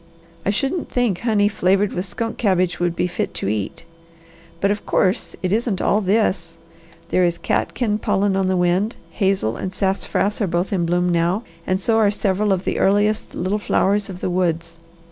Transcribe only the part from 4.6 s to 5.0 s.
of